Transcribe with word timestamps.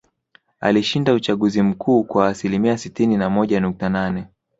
Alishinda 0.59 1.13
uchaguzi 1.13 1.61
mkuu 1.61 2.03
kwa 2.03 2.27
asilimia 2.27 2.77
sitini 2.77 3.17
na 3.17 3.29
moja 3.29 3.59
nukta 3.59 3.89
nane 3.89 4.27